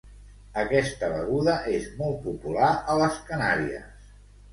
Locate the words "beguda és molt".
1.11-2.17